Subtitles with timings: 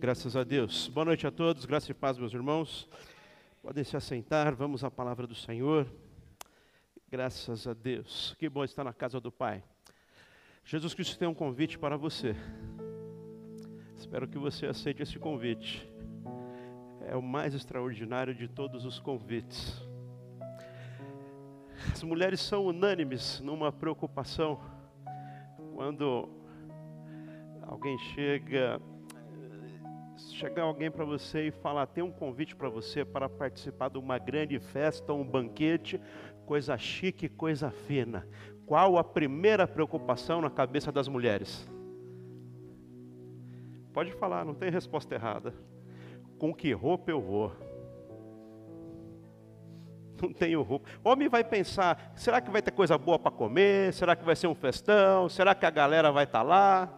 [0.00, 0.86] Graças a Deus.
[0.86, 2.88] Boa noite a todos, graça e paz, meus irmãos.
[3.60, 5.88] Podem se assentar, vamos à palavra do Senhor.
[7.10, 8.36] Graças a Deus.
[8.38, 9.60] Que bom estar na casa do Pai.
[10.64, 12.36] Jesus Cristo tem um convite para você.
[13.96, 15.92] Espero que você aceite esse convite.
[17.08, 19.82] É o mais extraordinário de todos os convites.
[21.92, 24.60] As mulheres são unânimes numa preocupação
[25.74, 26.28] quando
[27.66, 28.80] alguém chega
[30.18, 34.18] chegar alguém para você e falar, tem um convite para você para participar de uma
[34.18, 36.00] grande festa, um banquete,
[36.44, 38.26] coisa chique, coisa fina.
[38.66, 41.68] Qual a primeira preocupação na cabeça das mulheres?
[43.92, 45.54] Pode falar, não tem resposta errada.
[46.38, 47.52] Com que roupa eu vou?
[50.20, 50.88] Não tenho roupa.
[51.04, 53.92] Homem vai pensar: será que vai ter coisa boa para comer?
[53.92, 55.28] Será que vai ser um festão?
[55.28, 56.97] Será que a galera vai estar tá lá?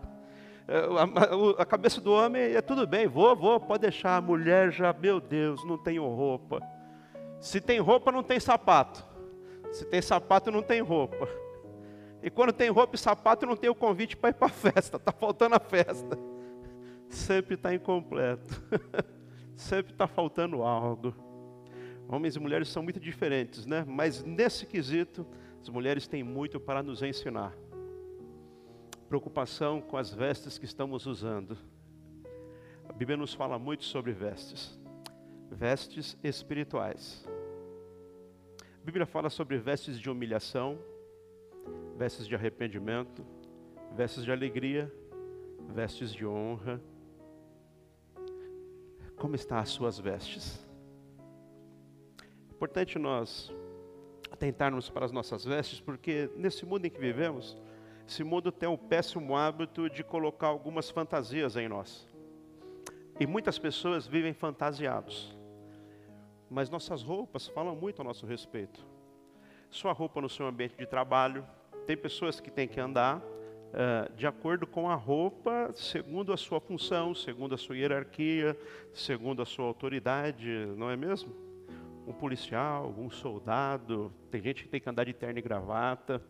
[0.71, 4.19] É, a, cabeça do homem é tudo bem, vou, vou, pode deixar.
[4.19, 6.63] A mulher já, meu Deus, não tenho roupa.
[7.41, 9.05] Se tem roupa, não tem sapato.
[9.73, 11.29] Se tem sapato, não tem roupa.
[12.23, 14.97] E quando tem roupa e sapato, não tem o convite para ir para a festa.
[14.97, 16.17] Está faltando a festa.
[17.09, 18.63] Sempre está incompleto.
[19.57, 21.13] Sempre está faltando algo.
[22.09, 23.85] Homens e mulheres são muito diferentes, né?
[23.85, 25.27] Mas nesse quesito,
[25.61, 27.53] as mulheres têm muito para nos ensinar
[29.11, 31.59] preocupação com as vestes que estamos usando.
[32.89, 34.79] A Bíblia nos fala muito sobre vestes,
[35.51, 37.27] vestes espirituais.
[38.81, 40.79] A Bíblia fala sobre vestes de humilhação,
[41.99, 43.27] vestes de arrependimento,
[43.97, 44.89] vestes de alegria,
[45.75, 46.81] vestes de honra.
[49.17, 50.65] Como estão as suas vestes?
[52.49, 53.53] É importante nós
[54.31, 57.59] atentarmos para as nossas vestes, porque nesse mundo em que vivemos,
[58.11, 62.09] esse mundo tem o péssimo hábito de colocar algumas fantasias em nós.
[63.21, 65.39] E muitas pessoas vivem fantasiados.
[66.51, 68.85] Mas nossas roupas falam muito a nosso respeito.
[69.71, 71.47] Sua roupa no seu ambiente de trabalho.
[71.87, 76.61] Tem pessoas que têm que andar uh, de acordo com a roupa, segundo a sua
[76.61, 78.59] função, segundo a sua hierarquia,
[78.93, 81.33] segundo a sua autoridade, não é mesmo?
[82.09, 86.21] Um policial, um soldado, tem gente que tem que andar de terno e gravata.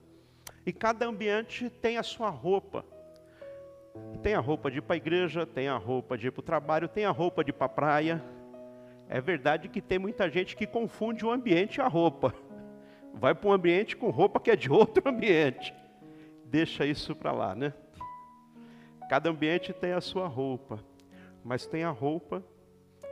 [0.65, 2.84] E cada ambiente tem a sua roupa.
[4.22, 6.44] Tem a roupa de ir para a igreja, tem a roupa de ir para o
[6.44, 8.25] trabalho, tem a roupa de ir para a praia.
[9.09, 12.34] É verdade que tem muita gente que confunde o ambiente e a roupa.
[13.15, 15.75] Vai para um ambiente com roupa que é de outro ambiente.
[16.44, 17.72] Deixa isso para lá, né?
[19.09, 20.78] Cada ambiente tem a sua roupa,
[21.42, 22.44] mas tem a roupa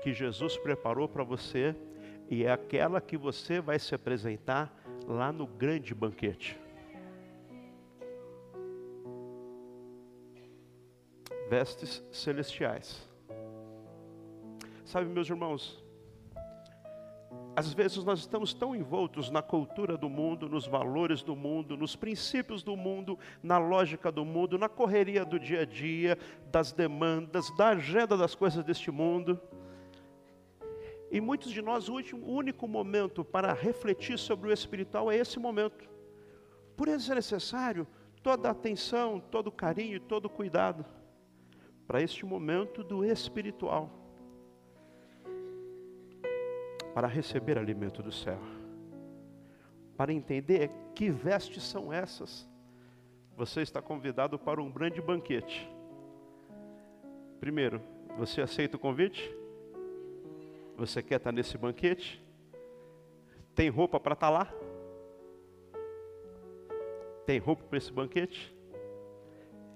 [0.02, 1.74] que Jesus preparou para você
[2.30, 4.72] e é aquela que você vai se apresentar
[5.06, 6.67] lá no grande banquete.
[11.48, 13.08] Vestes celestiais.
[14.84, 15.82] Sabe, meus irmãos,
[17.56, 21.96] às vezes nós estamos tão envoltos na cultura do mundo, nos valores do mundo, nos
[21.96, 26.16] princípios do mundo, na lógica do mundo, na correria do dia a dia,
[26.50, 29.40] das demandas, da agenda das coisas deste mundo.
[31.10, 35.16] E muitos de nós, o, último, o único momento para refletir sobre o espiritual é
[35.16, 35.88] esse momento.
[36.76, 37.86] Por isso é necessário
[38.22, 40.84] toda a atenção, todo o carinho, todo o cuidado
[41.88, 43.88] para este momento do espiritual,
[46.94, 48.38] para receber alimento do céu,
[49.96, 52.46] para entender que vestes são essas.
[53.34, 55.66] Você está convidado para um grande banquete.
[57.40, 57.80] Primeiro,
[58.18, 59.34] você aceita o convite?
[60.76, 62.22] Você quer estar nesse banquete?
[63.54, 64.52] Tem roupa para estar lá?
[67.24, 68.54] Tem roupa para esse banquete?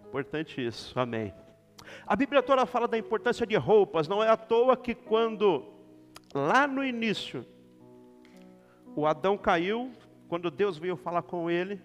[0.06, 1.32] Importante isso, amém.
[2.06, 5.64] A Bíblia toda fala da importância de roupas, não é à toa que quando,
[6.34, 7.46] lá no início,
[8.94, 9.90] o Adão caiu,
[10.28, 11.80] quando Deus veio falar com ele,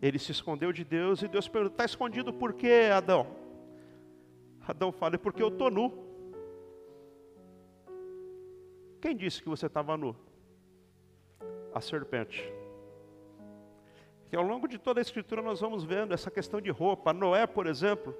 [0.00, 3.26] ele se escondeu de Deus e Deus perguntou: está escondido por quê, Adão?
[4.66, 5.92] Adão fala: é porque eu estou nu.
[9.00, 10.14] Quem disse que você estava nu?
[11.74, 12.42] A serpente.
[14.32, 17.12] E ao longo de toda a escritura nós vamos vendo essa questão de roupa.
[17.12, 18.14] Noé, por exemplo,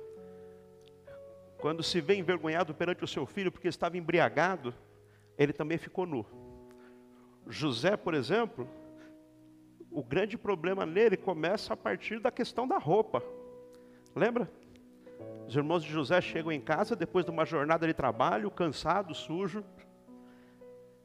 [1.59, 4.75] quando se vê envergonhado perante o seu filho porque estava embriagado,
[5.37, 6.25] ele também ficou nu.
[7.49, 8.69] José, por exemplo,
[9.91, 13.23] o grande problema nele começa a partir da questão da roupa.
[14.15, 14.51] Lembra?
[15.47, 19.65] Os irmãos de José chegam em casa depois de uma jornada de trabalho, cansado, sujo.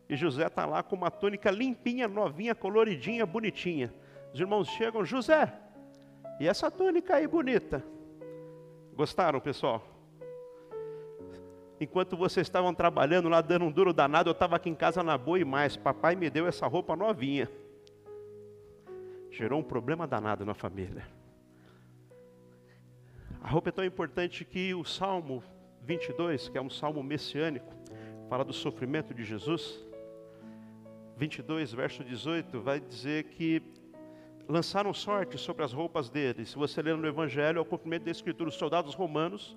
[0.10, 3.94] E José está lá com uma túnica limpinha, novinha, coloridinha, bonitinha.
[4.34, 5.54] Os irmãos chegam, José,
[6.40, 7.84] e essa túnica aí bonita?
[8.96, 9.92] Gostaram, pessoal?
[11.84, 15.18] enquanto vocês estavam trabalhando lá, dando um duro danado, eu estava aqui em casa na
[15.18, 15.76] boa e mais.
[15.76, 17.50] Papai me deu essa roupa novinha.
[19.32, 21.08] Gerou um problema danado na família.
[23.42, 25.44] A roupa é tão importante que o Salmo
[25.82, 27.74] 22, que é um salmo messiânico,
[28.30, 29.84] fala do sofrimento de Jesus.
[31.18, 33.64] 22, verso 18, vai dizer que
[34.52, 36.50] lançaram sorte sobre as roupas deles.
[36.50, 38.50] Se você ler no Evangelho, é o cumprimento da Escritura.
[38.50, 39.56] Os soldados romanos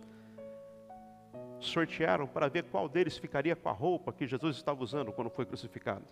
[1.59, 5.45] sortearam para ver qual deles ficaria com a roupa que Jesus estava usando quando foi
[5.45, 6.05] crucificado.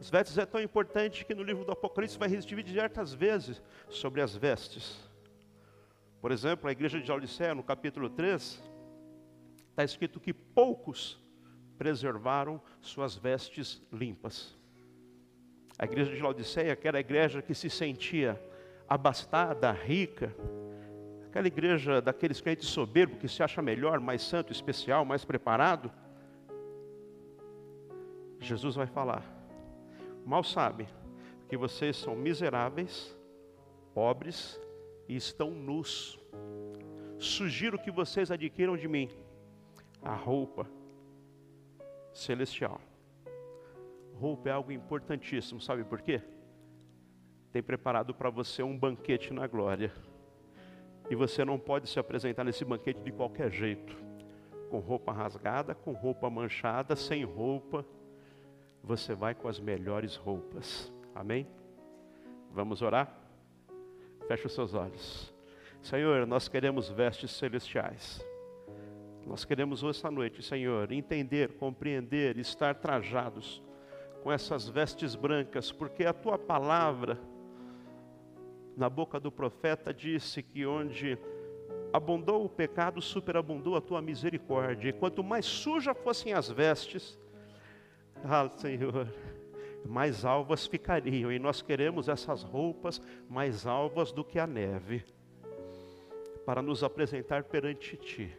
[0.00, 4.22] As vestes é tão importante que no livro do Apocalipse vai dividir diversas vezes sobre
[4.22, 4.98] as vestes.
[6.20, 8.62] Por exemplo, a igreja de Laodiceia, no capítulo 3,
[9.70, 11.18] está escrito que poucos
[11.76, 14.56] preservaram suas vestes limpas.
[15.78, 18.40] A igreja de Laodiceia, que era a igreja que se sentia
[18.88, 20.34] abastada, rica,
[21.26, 25.92] aquela igreja daqueles crentes soberbos que se acha melhor, mais santo, especial, mais preparado,
[28.40, 29.24] Jesus vai falar:
[30.24, 30.86] mal sabe
[31.48, 33.16] que vocês são miseráveis,
[33.94, 34.60] pobres
[35.08, 36.18] e estão nus.
[37.18, 39.10] Sugiro que vocês adquiram de mim
[40.02, 40.66] a roupa
[42.12, 42.80] celestial.
[44.18, 46.22] Roupa é algo importantíssimo, sabe por quê?
[47.52, 49.92] Tem preparado para você um banquete na glória.
[51.10, 53.94] E você não pode se apresentar nesse banquete de qualquer jeito.
[54.70, 57.84] Com roupa rasgada, com roupa manchada, sem roupa.
[58.82, 60.90] Você vai com as melhores roupas.
[61.14, 61.46] Amém?
[62.50, 63.14] Vamos orar?
[64.26, 65.34] Feche os seus olhos.
[65.82, 68.26] Senhor, nós queremos vestes celestiais.
[69.26, 73.62] Nós queremos essa noite, Senhor, entender, compreender, estar trajados
[74.26, 77.16] com essas vestes brancas, porque a tua palavra,
[78.76, 81.16] na boca do profeta, disse que onde
[81.92, 84.88] abundou o pecado, superabundou a tua misericórdia.
[84.88, 87.16] E quanto mais suja fossem as vestes,
[88.24, 89.06] ah, Senhor,
[89.88, 91.30] mais alvas ficariam.
[91.30, 93.00] E nós queremos essas roupas
[93.30, 95.04] mais alvas do que a neve,
[96.44, 98.36] para nos apresentar perante Ti.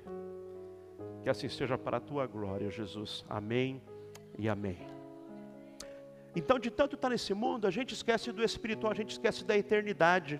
[1.24, 3.24] Que assim seja para a Tua glória, Jesus.
[3.30, 3.82] Amém
[4.38, 4.97] e amém.
[6.40, 9.56] Então, de tanto estar nesse mundo, a gente esquece do espiritual, a gente esquece da
[9.58, 10.40] eternidade.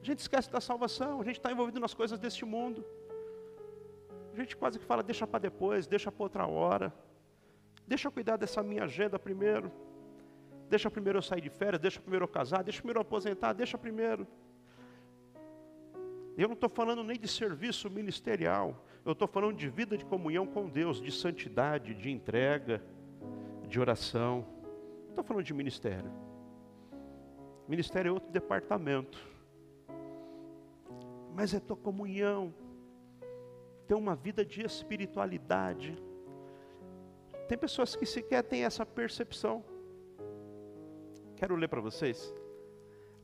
[0.00, 2.84] A gente esquece da salvação, a gente está envolvido nas coisas deste mundo.
[4.32, 6.92] A gente quase que fala, deixa para depois, deixa para outra hora.
[7.86, 9.70] Deixa eu cuidar dessa minha agenda primeiro.
[10.68, 13.78] Deixa primeiro eu sair de férias, deixa primeiro eu casar, deixa primeiro eu aposentar, deixa
[13.78, 14.26] primeiro.
[16.36, 20.44] Eu não estou falando nem de serviço ministerial, eu estou falando de vida de comunhão
[20.44, 22.82] com Deus, de santidade, de entrega
[23.72, 24.44] de oração.
[25.04, 26.12] Não estou falando de ministério.
[27.66, 29.18] Ministério é outro departamento.
[31.34, 32.54] Mas é tua comunhão.
[33.88, 35.96] Ter uma vida de espiritualidade.
[37.48, 39.64] Tem pessoas que sequer têm essa percepção.
[41.36, 42.32] Quero ler para vocês.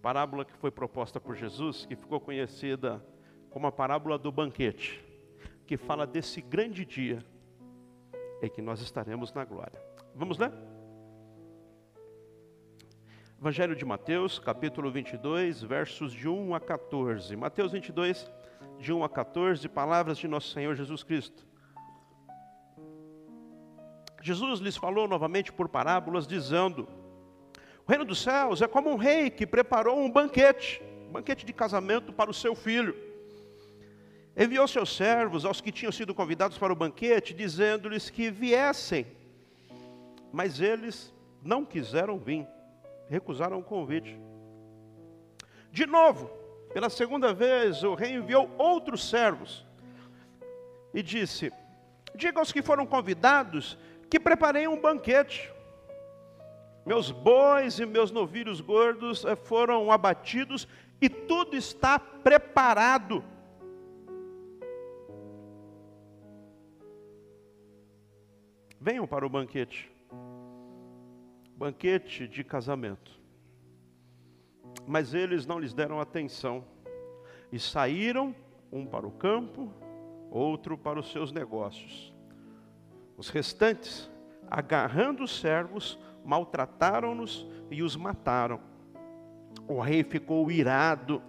[0.01, 3.05] Parábola que foi proposta por Jesus, que ficou conhecida
[3.51, 5.05] como a parábola do banquete,
[5.67, 7.23] que fala desse grande dia
[8.41, 9.78] em que nós estaremos na glória.
[10.19, 10.51] Vamos ler?
[13.39, 17.37] Evangelho de Mateus, capítulo 22, versos de 1 a 14.
[17.37, 18.29] Mateus 22,
[18.81, 21.47] de 1 a 14, palavras de nosso Senhor Jesus Cristo.
[24.21, 26.89] Jesus lhes falou novamente por parábolas, dizendo:
[27.87, 31.53] O reino dos céus é como um rei que preparou um banquete, um banquete de
[31.53, 32.97] casamento para o seu filho.
[34.37, 39.17] Enviou seus servos aos que tinham sido convidados para o banquete, dizendo-lhes que viessem
[40.33, 42.47] mas eles não quiseram vir,
[43.09, 44.19] recusaram o convite.
[45.71, 46.31] De novo,
[46.73, 49.67] pela segunda vez, o rei enviou outros servos
[50.93, 51.53] e disse:
[52.15, 53.79] Diga aos que foram convidados
[54.11, 55.53] que preparei um banquete.
[56.85, 60.67] Meus bois e meus novilhos gordos eh, foram abatidos
[61.01, 63.23] e tudo está preparado.
[68.81, 69.98] Venham para o banquete
[71.59, 73.21] banquete de casamento.
[74.87, 76.65] Mas eles não lhes deram atenção
[77.51, 78.35] e saíram,
[78.71, 79.73] um para o campo,
[80.31, 82.15] outro para os seus negócios.
[83.17, 84.09] Os restantes,
[84.49, 88.61] agarrando os servos, maltrataram-nos e os mataram.
[89.67, 91.21] O rei ficou irado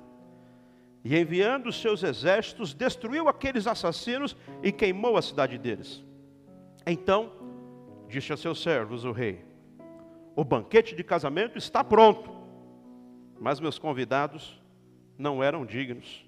[1.03, 6.03] e, enviando os seus exércitos, destruiu aqueles assassinos e queimou a cidade deles.
[6.85, 7.31] Então,
[8.07, 9.48] disse a seus servos o rei:
[10.39, 12.31] o banquete de casamento está pronto,
[13.37, 14.57] mas meus convidados
[15.17, 16.25] não eram dignos.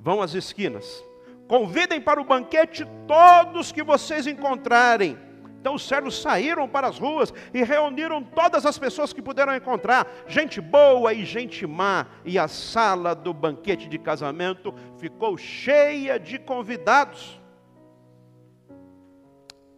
[0.00, 1.04] Vão às esquinas,
[1.46, 5.16] Convidem para o banquete todos que vocês encontrarem.
[5.60, 10.08] Então os servos saíram para as ruas e reuniram todas as pessoas que puderam encontrar,
[10.26, 16.36] gente boa e gente má, e a sala do banquete de casamento ficou cheia de
[16.36, 17.40] convidados.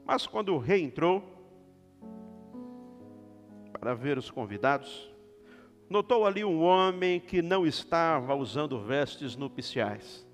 [0.06, 1.37] Mas quando o rei entrou
[3.80, 5.12] para ver os convidados,
[5.88, 10.26] notou ali um homem que não estava usando vestes nupciais.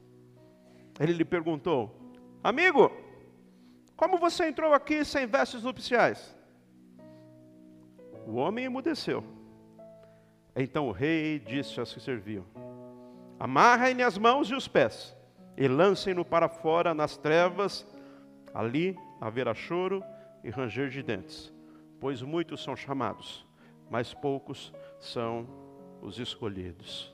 [0.99, 1.95] Ele lhe perguntou:
[2.43, 2.91] Amigo,
[3.97, 6.35] como você entrou aqui sem vestes nupciais?
[8.27, 9.23] O homem emudeceu.
[10.57, 12.45] Então o rei disse aos que serviam:
[13.39, 15.17] Amarrem-lhe as mãos e os pés,
[15.57, 17.87] e lancem-no para fora nas trevas,
[18.53, 20.03] ali haverá choro
[20.43, 21.53] e ranger de dentes,
[22.05, 23.47] pois muitos são chamados,
[23.89, 25.47] mas poucos são
[26.03, 27.11] os escolhidos.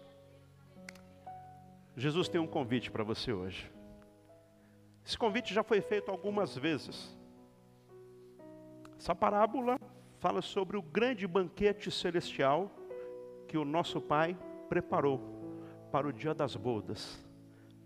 [1.96, 3.70] Jesus tem um convite para você hoje.
[5.06, 7.16] Esse convite já foi feito algumas vezes.
[8.98, 9.78] Essa parábola
[10.18, 12.68] fala sobre o grande banquete celestial
[13.46, 14.36] que o nosso Pai
[14.68, 15.20] preparou
[15.92, 17.24] para o dia das bodas,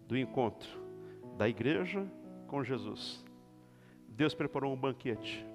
[0.08, 0.82] do encontro
[1.36, 2.10] da igreja
[2.46, 3.22] com Jesus.
[4.08, 5.46] Deus preparou um banquete.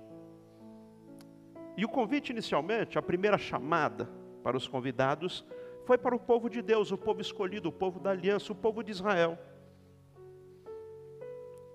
[1.80, 4.10] E o convite inicialmente, a primeira chamada
[4.44, 5.46] para os convidados,
[5.86, 8.84] foi para o povo de Deus, o povo escolhido, o povo da aliança, o povo
[8.84, 9.40] de Israel.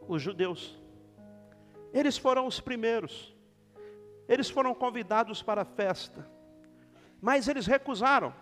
[0.06, 0.78] Os judeus.
[1.90, 3.34] Eles foram os primeiros.
[4.28, 6.28] Eles foram convidados para a festa.
[7.18, 8.34] Mas eles recusaram.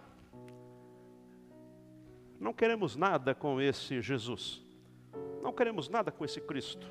[2.40, 4.60] Não queremos nada com esse Jesus.
[5.40, 6.88] Não queremos nada com esse Cristo.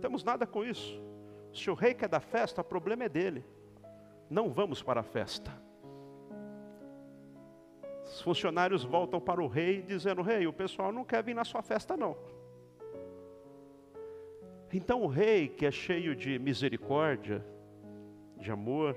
[0.00, 1.11] Temos nada com isso.
[1.52, 3.44] Se o rei quer dar festa, o problema é dele.
[4.30, 5.52] Não vamos para a festa.
[8.04, 11.62] Os funcionários voltam para o rei dizendo: Rei, o pessoal não quer vir na sua
[11.62, 12.16] festa, não.
[14.72, 17.44] Então o rei, que é cheio de misericórdia,
[18.38, 18.96] de amor,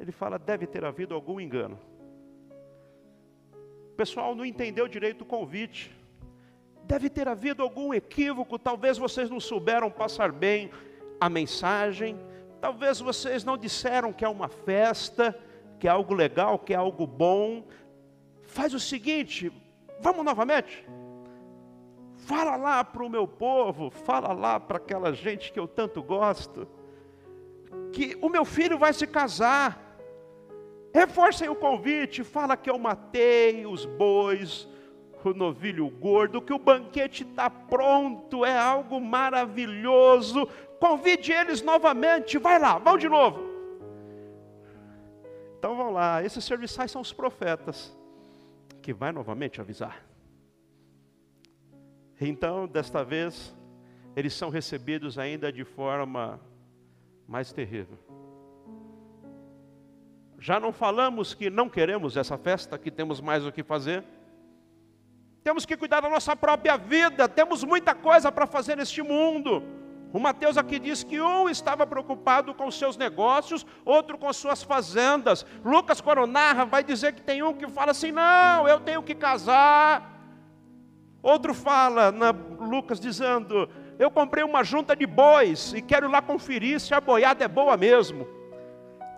[0.00, 1.78] ele fala: deve ter havido algum engano.
[3.92, 5.94] O pessoal não entendeu direito o convite.
[6.84, 10.70] Deve ter havido algum equívoco, talvez vocês não souberam passar bem
[11.20, 12.18] a mensagem,
[12.60, 15.36] talvez vocês não disseram que é uma festa,
[15.78, 17.64] que é algo legal, que é algo bom.
[18.42, 19.52] Faz o seguinte,
[20.00, 20.86] vamos novamente.
[22.16, 26.68] Fala lá para o meu povo, fala lá para aquela gente que eu tanto gosto,
[27.92, 29.86] que o meu filho vai se casar.
[30.92, 34.68] Reforcem o convite, fala que eu matei os bois,
[35.24, 40.48] o novilho gordo, que o banquete está pronto, é algo maravilhoso.
[40.78, 43.40] Convide eles novamente, vai lá, vão de novo.
[45.58, 47.96] Então vão lá, esses serviçais são os profetas,
[48.80, 50.04] que vai novamente avisar.
[52.20, 53.54] Então, desta vez,
[54.14, 56.40] eles são recebidos ainda de forma
[57.26, 57.98] mais terrível.
[60.38, 64.04] Já não falamos que não queremos essa festa, que temos mais o que fazer.
[65.42, 69.62] Temos que cuidar da nossa própria vida, temos muita coisa para fazer neste mundo.
[70.12, 75.44] O Mateus aqui diz que um estava preocupado com seus negócios, outro com suas fazendas.
[75.62, 80.16] Lucas Coronarra vai dizer que tem um que fala assim: não, eu tenho que casar.
[81.22, 86.80] Outro fala, na Lucas, dizendo: eu comprei uma junta de bois e quero lá conferir
[86.80, 88.26] se a boiada é boa mesmo.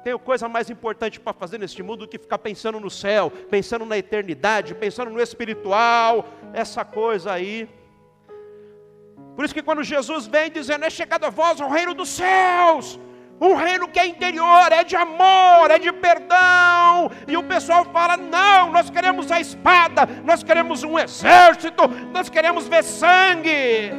[0.02, 3.84] Tenho coisa mais importante para fazer neste mundo do que ficar pensando no céu, pensando
[3.84, 7.68] na eternidade, pensando no espiritual, essa coisa aí.
[9.40, 13.00] Por isso que quando Jesus vem dizendo, é chegado a vós o reino dos céus,
[13.40, 17.10] um reino que é interior, é de amor, é de perdão.
[17.26, 22.68] E o pessoal fala: não, nós queremos a espada, nós queremos um exército, nós queremos
[22.68, 23.90] ver sangue.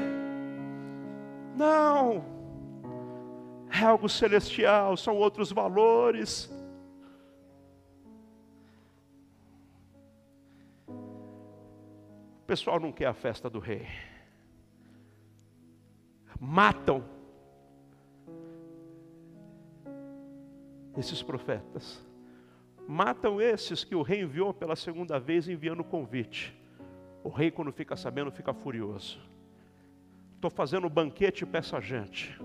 [1.56, 2.24] Não,
[3.72, 6.52] é algo celestial, são outros valores.
[10.88, 13.88] O pessoal não quer a festa do rei
[16.44, 17.04] matam
[20.98, 22.04] esses profetas.
[22.88, 26.60] Matam esses que o rei enviou pela segunda vez enviando o convite.
[27.24, 29.20] O rei, quando fica sabendo, fica furioso.
[30.34, 32.36] Estou fazendo banquete para essa gente.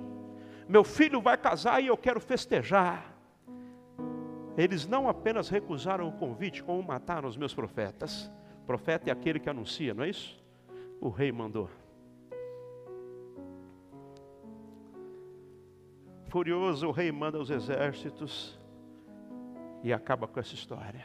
[0.69, 3.15] Meu filho vai casar e eu quero festejar.
[4.59, 8.31] Eles não apenas recusaram o convite, como mataram os meus profetas.
[8.62, 10.38] O profeta é aquele que anuncia, não é isso?
[11.00, 11.71] O rei mandou.
[16.37, 18.61] Furioso, o rei manda os exércitos
[19.83, 21.02] e acaba com essa história.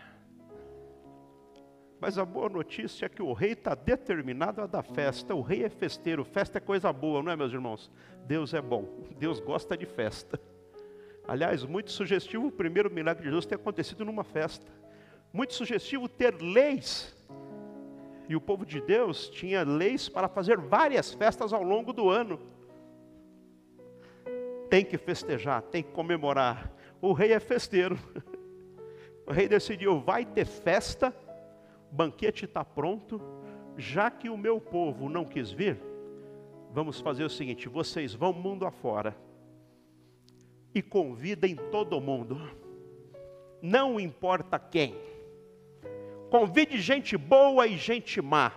[2.01, 5.33] Mas a boa notícia é que o rei está determinado a dar festa.
[5.33, 7.89] O rei é festeiro, festa é coisa boa, não é, meus irmãos?
[8.27, 10.37] Deus é bom, Deus gosta de festa.
[11.25, 14.69] Aliás, muito sugestivo o primeiro milagre de Jesus ter acontecido numa festa.
[15.31, 17.15] Muito sugestivo ter leis.
[18.27, 22.37] E o povo de Deus tinha leis para fazer várias festas ao longo do ano.
[24.71, 26.71] Tem que festejar, tem que comemorar.
[27.01, 27.99] O rei é festeiro.
[29.27, 31.15] O rei decidiu: vai ter festa,
[31.91, 33.21] banquete está pronto,
[33.77, 35.79] já que o meu povo não quis vir,
[36.73, 39.15] vamos fazer o seguinte: vocês vão mundo afora
[40.73, 42.41] e convidem todo mundo,
[43.61, 44.95] não importa quem,
[46.31, 48.51] convide gente boa e gente má,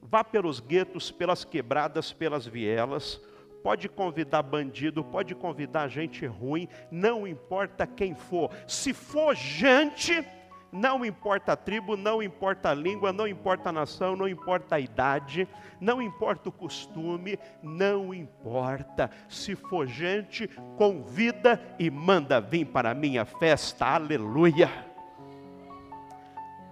[0.00, 3.20] vá pelos guetos, pelas quebradas, pelas vielas,
[3.62, 10.24] pode convidar bandido, pode convidar gente ruim, não importa quem for, se for gente,
[10.70, 14.80] não importa a tribo, não importa a língua, não importa a nação, não importa a
[14.80, 15.48] idade,
[15.80, 19.10] não importa o costume, não importa.
[19.28, 24.68] Se for gente, convida e manda vir para a minha festa, aleluia.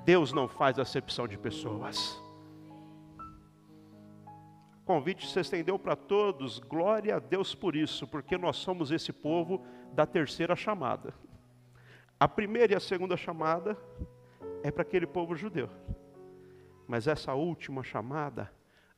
[0.05, 2.26] Deus não faz acepção de pessoas.
[4.87, 9.67] Convite se estendeu para todos, glória a Deus por isso, porque nós somos esse povo
[9.93, 11.13] da terceira chamada.
[12.21, 13.77] A primeira e a segunda chamada
[14.63, 15.69] é para aquele povo judeu.
[16.87, 18.49] Mas essa última chamada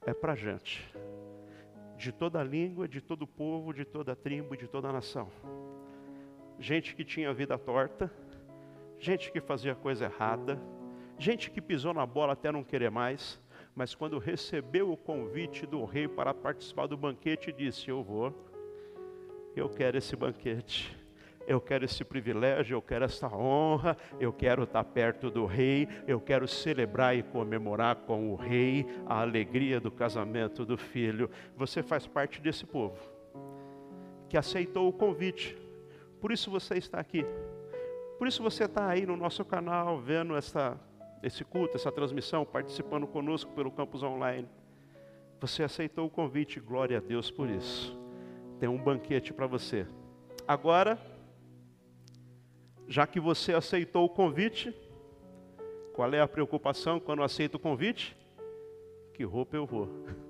[0.05, 0.95] é para a gente.
[1.97, 5.31] De toda língua, de todo povo, de toda tribo, de toda nação.
[6.59, 8.13] Gente que tinha vida torta,
[8.99, 10.61] gente que fazia coisa errada,
[11.19, 13.41] gente que pisou na bola até não querer mais,
[13.79, 18.35] mas quando recebeu o convite do rei para participar do banquete, disse: Eu vou,
[19.55, 20.99] eu quero esse banquete.
[21.47, 26.21] Eu quero esse privilégio, eu quero essa honra, eu quero estar perto do rei, eu
[26.21, 31.31] quero celebrar e comemorar com o rei a alegria do casamento do filho.
[31.57, 32.99] Você faz parte desse povo
[34.29, 35.57] que aceitou o convite,
[36.21, 37.25] por isso você está aqui,
[38.19, 40.79] por isso você está aí no nosso canal vendo essa,
[41.23, 44.49] esse culto, essa transmissão, participando conosco pelo campus online.
[45.41, 47.97] Você aceitou o convite, glória a Deus por isso.
[48.59, 49.87] Tem um banquete para você.
[50.47, 50.99] Agora,
[52.87, 54.75] já que você aceitou o convite,
[55.95, 58.17] qual é a preocupação quando aceita o convite?
[59.15, 59.89] Que roupa eu vou?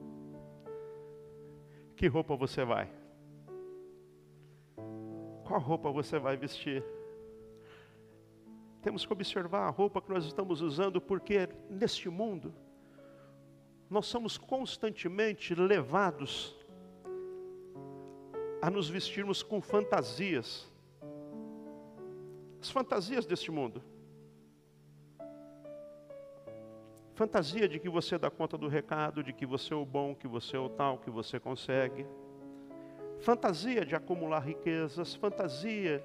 [1.94, 2.88] Que roupa você vai?
[5.44, 6.84] Qual roupa você vai vestir?
[8.82, 12.54] Temos que observar a roupa que nós estamos usando, porque neste mundo,
[13.90, 16.56] nós somos constantemente levados
[18.60, 20.70] a nos vestirmos com fantasias
[22.60, 23.82] as fantasias deste mundo.
[27.14, 30.28] Fantasia de que você dá conta do recado, de que você é o bom, que
[30.28, 32.06] você é o tal, que você consegue.
[33.20, 36.04] Fantasia de acumular riquezas, fantasia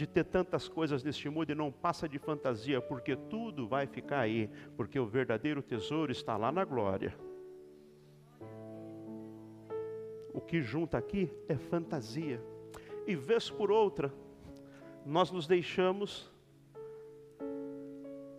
[0.00, 4.20] de ter tantas coisas neste mundo e não passa de fantasia, porque tudo vai ficar
[4.20, 7.14] aí, porque o verdadeiro tesouro está lá na glória.
[10.32, 12.42] O que junta aqui é fantasia
[13.06, 14.10] e vez por outra,
[15.04, 16.32] nós nos deixamos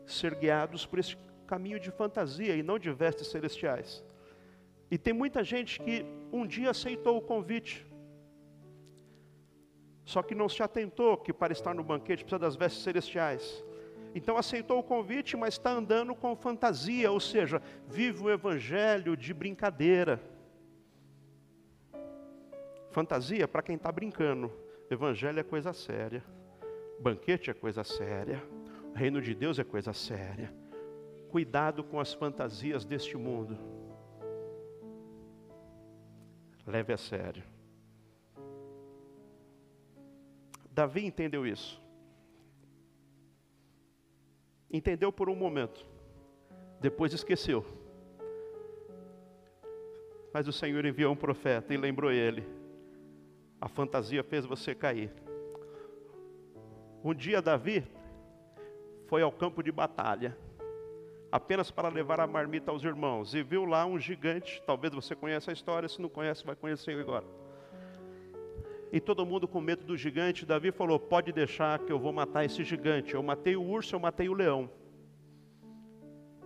[0.04, 4.04] ser guiados por esse caminho de fantasia e não de vestes celestiais.
[4.90, 7.86] E tem muita gente que um dia aceitou o convite,
[10.06, 13.64] só que não se atentou que para estar no banquete precisa das vestes celestiais.
[14.14, 19.34] Então aceitou o convite, mas está andando com fantasia, ou seja, vive o evangelho de
[19.34, 20.22] brincadeira.
[22.92, 24.52] Fantasia para quem está brincando.
[24.90, 26.24] Evangelho é coisa séria.
[27.00, 28.44] Banquete é coisa séria.
[28.94, 30.54] Reino de Deus é coisa séria.
[31.30, 33.58] Cuidado com as fantasias deste mundo.
[36.68, 37.51] Leve a sério.
[40.72, 41.80] Davi entendeu isso.
[44.72, 45.86] Entendeu por um momento.
[46.80, 47.66] Depois esqueceu.
[50.34, 52.62] Mas o Senhor enviou um profeta e lembrou ele
[53.62, 55.14] a fantasia fez você cair.
[57.04, 57.88] Um dia Davi
[59.06, 60.36] foi ao campo de batalha,
[61.32, 65.52] apenas para levar a marmita aos irmãos, e viu lá um gigante, talvez você conheça
[65.52, 67.26] a história, se não conhece, vai conhecer agora.
[68.92, 72.46] E todo mundo com medo do gigante, Davi falou: Pode deixar que eu vou matar
[72.46, 73.14] esse gigante.
[73.14, 74.70] Eu matei o urso, eu matei o leão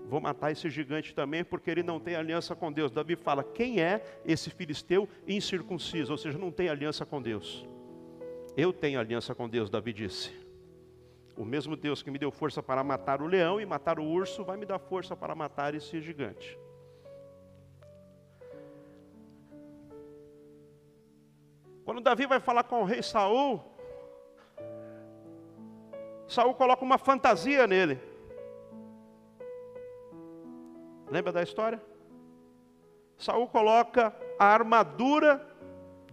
[0.08, 2.91] vou matar esse gigante também, porque ele não tem aliança com Deus.
[2.91, 6.12] Davi fala: quem é esse filisteu incircunciso?
[6.12, 7.67] Ou seja, não tem aliança com Deus.
[8.55, 10.31] Eu tenho aliança com Deus, Davi disse.
[11.36, 14.45] O mesmo Deus que me deu força para matar o leão e matar o urso,
[14.45, 16.58] vai me dar força para matar esse gigante.
[21.86, 23.63] Quando Davi vai falar com o rei Saul,
[26.28, 28.02] Saul coloca uma fantasia nele.
[31.08, 31.80] Lembra da história?
[33.15, 35.48] Saul coloca a armadura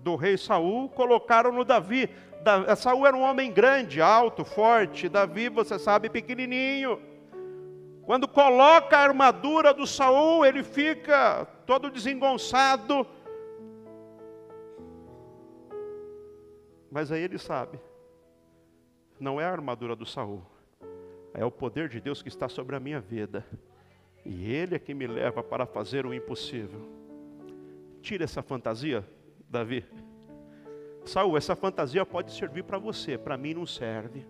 [0.00, 2.06] do rei Saul, colocaram no Davi.
[2.42, 5.08] Da, Saul era um homem grande, alto, forte.
[5.08, 7.00] Davi, você sabe, pequenininho.
[8.04, 13.06] Quando coloca a armadura do Saul, ele fica todo desengonçado.
[16.92, 17.80] Mas aí ele sabe,
[19.18, 20.42] não é a armadura do Saul,
[21.32, 23.46] é o poder de Deus que está sobre a minha vida.
[24.26, 26.86] E ele é que me leva para fazer o impossível.
[28.02, 29.08] Tira essa fantasia,
[29.48, 29.86] Davi.
[31.06, 34.26] Saul, essa fantasia pode servir para você, para mim não serve.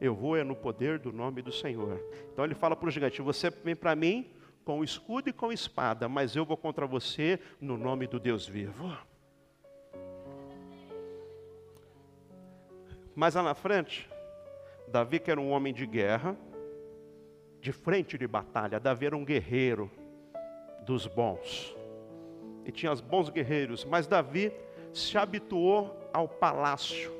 [0.00, 2.02] Eu vou é no poder do nome do Senhor.
[2.32, 4.32] Então ele fala para o gigante: Você vem para mim
[4.64, 9.11] com escudo e com espada, mas eu vou contra você no nome do Deus vivo.
[13.14, 14.08] Mas lá na frente,
[14.88, 16.36] Davi, que era um homem de guerra,
[17.60, 19.90] de frente de batalha, Davi era um guerreiro
[20.84, 21.76] dos bons.
[22.64, 24.52] E tinha os bons guerreiros, mas Davi
[24.92, 27.10] se habituou ao palácio.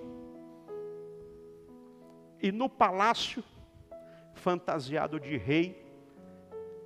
[2.41, 3.43] E no palácio,
[4.35, 5.81] fantasiado de rei,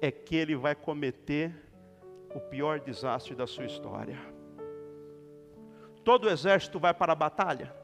[0.01, 1.55] é que ele vai cometer
[2.35, 4.19] o pior desastre da sua história.
[6.05, 7.75] Todo o exército vai para a batalha.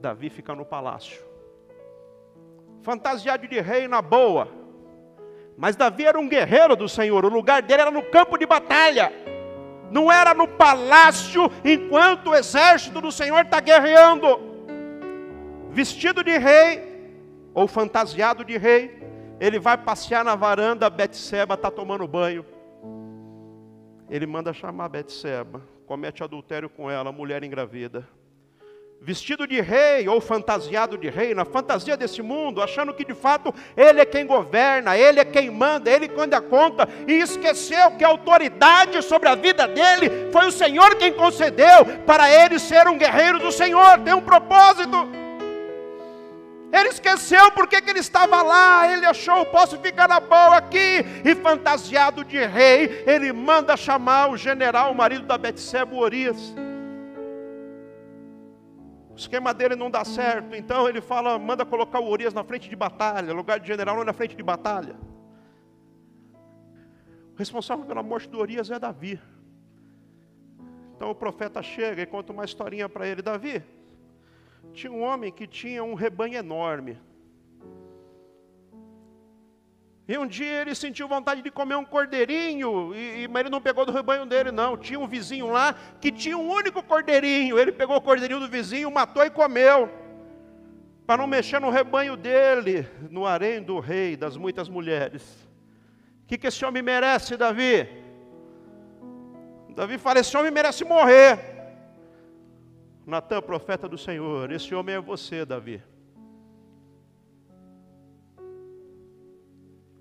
[0.00, 1.24] Davi fica no palácio.
[2.82, 4.48] Fantasiado de rei na boa.
[5.56, 9.12] Mas Davi era um guerreiro do Senhor, o lugar dele era no campo de batalha
[9.90, 14.26] não era no palácio, enquanto o exército do Senhor está guerreando.
[15.70, 17.12] Vestido de rei,
[17.54, 19.02] ou fantasiado de rei,
[19.38, 22.44] ele vai passear na varanda, Betseba está tomando banho.
[24.08, 28.06] Ele manda chamar Betseba, comete adultério com ela, mulher engravida
[29.00, 33.54] vestido de rei ou fantasiado de rei, na fantasia desse mundo, achando que de fato
[33.76, 38.04] ele é quem governa, ele é quem manda, ele quem dá conta, e esqueceu que
[38.04, 42.98] a autoridade sobre a vida dele foi o Senhor quem concedeu para ele ser um
[42.98, 45.08] guerreiro do Senhor, tem um propósito.
[46.72, 51.34] Ele esqueceu porque que ele estava lá, ele achou, posso ficar na boa aqui, e
[51.36, 56.54] fantasiado de rei, ele manda chamar o general, o marido da Betseba, Urias.
[59.16, 62.68] O esquema dele não dá certo, então ele fala, manda colocar o Urias na frente
[62.68, 64.94] de batalha, lugar de general não é na frente de batalha.
[67.34, 69.18] O responsável pela morte do Urias é Davi.
[70.94, 73.64] Então o profeta chega e conta uma historinha para ele, Davi.
[74.74, 76.98] Tinha um homem que tinha um rebanho enorme.
[80.08, 83.60] E um dia ele sentiu vontade de comer um cordeirinho, e, e, mas ele não
[83.60, 84.76] pegou do rebanho dele, não.
[84.76, 87.58] Tinha um vizinho lá que tinha um único cordeirinho.
[87.58, 89.90] Ele pegou o cordeirinho do vizinho, matou e comeu.
[91.04, 95.22] Para não mexer no rebanho dele, no harém do rei, das muitas mulheres.
[96.22, 97.88] O que, que esse homem merece, Davi?
[99.74, 101.38] Davi fala: esse homem merece morrer.
[103.04, 105.82] Natan, profeta do Senhor, esse homem é você, Davi.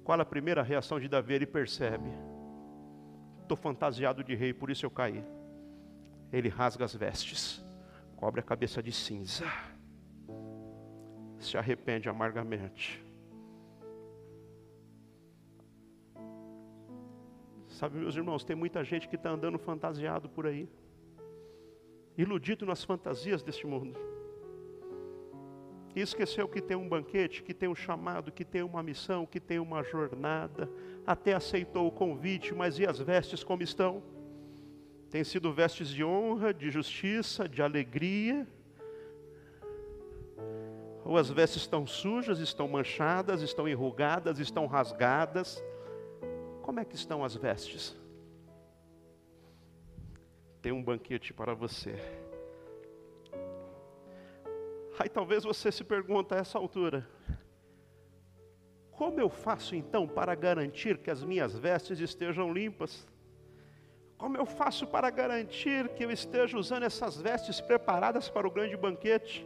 [0.06, 1.34] Qual a primeira reação de Davi?
[1.34, 2.08] Ele percebe:
[3.42, 5.26] estou fantasiado de rei, por isso eu caí.
[6.32, 7.66] Ele rasga as vestes,
[8.16, 9.46] cobre a cabeça de cinza,
[11.40, 13.04] se arrepende amargamente.
[17.68, 20.70] Sabe, meus irmãos, tem muita gente que está andando fantasiado por aí,
[22.16, 24.15] iludido nas fantasias deste mundo.
[25.96, 29.40] E esqueceu que tem um banquete, que tem um chamado, que tem uma missão, que
[29.40, 30.70] tem uma jornada.
[31.08, 34.04] Até aceitou o convite, mas e as vestes como estão?
[35.10, 38.46] Tem sido vestes de honra, de justiça, de alegria?
[41.06, 45.64] Ou as vestes estão sujas, estão manchadas, estão enrugadas, estão rasgadas?
[46.62, 47.96] Como é que estão as vestes?
[50.62, 51.96] Tem um banquete para você
[54.98, 57.08] Aí talvez você se pergunta a essa altura:
[58.92, 63.06] como eu faço então para garantir que as minhas vestes estejam limpas?
[64.18, 68.78] Como eu faço para garantir que eu esteja usando essas vestes preparadas para o grande
[68.78, 69.46] banquete?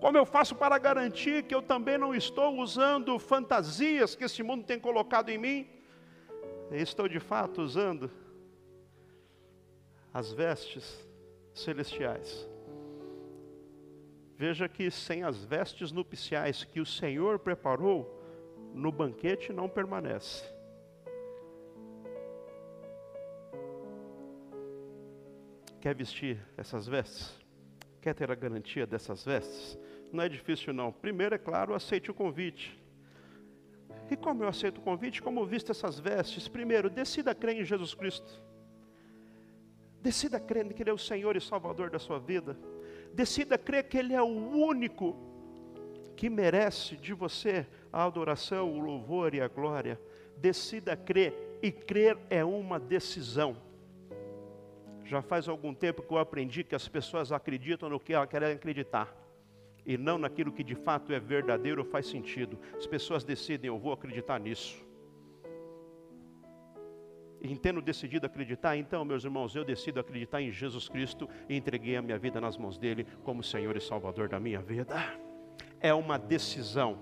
[0.00, 4.62] Como eu faço para garantir que eu também não estou usando fantasias que esse mundo
[4.62, 5.68] tem colocado em mim?
[6.70, 8.08] Eu estou de fato usando
[10.14, 11.04] as vestes
[11.52, 12.48] celestiais
[14.38, 18.22] Veja que sem as vestes nupciais que o Senhor preparou,
[18.72, 20.44] no banquete não permanece.
[25.80, 27.36] Quer vestir essas vestes?
[28.00, 29.76] Quer ter a garantia dessas vestes?
[30.12, 30.92] Não é difícil não.
[30.92, 32.80] Primeiro, é claro, aceite o convite.
[34.08, 35.20] E como eu aceito o convite?
[35.20, 36.46] Como visto essas vestes?
[36.46, 38.40] Primeiro, decida crer em Jesus Cristo.
[40.00, 42.56] Decida crer que Ele é o Senhor e Salvador da sua vida.
[43.12, 45.16] Decida crer que Ele é o único
[46.16, 50.00] que merece de você a adoração, o louvor e a glória.
[50.36, 53.56] Decida crer, e crer é uma decisão.
[55.04, 58.52] Já faz algum tempo que eu aprendi que as pessoas acreditam no que elas querem
[58.52, 59.16] acreditar
[59.86, 62.58] e não naquilo que de fato é verdadeiro ou faz sentido.
[62.76, 64.86] As pessoas decidem, eu vou acreditar nisso.
[67.40, 71.96] E tendo decidido acreditar, então, meus irmãos, eu decido acreditar em Jesus Cristo e entreguei
[71.96, 74.96] a minha vida nas mãos dele como Senhor e Salvador da minha vida.
[75.80, 76.98] É uma decisão.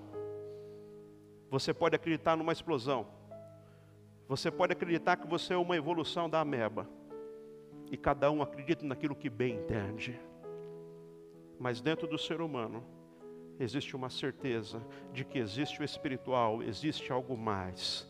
[1.49, 3.07] Você pode acreditar numa explosão.
[4.27, 6.87] Você pode acreditar que você é uma evolução da ameba.
[7.89, 10.19] E cada um acredita naquilo que bem entende.
[11.57, 12.83] Mas dentro do ser humano
[13.59, 18.07] existe uma certeza de que existe o espiritual, existe algo mais.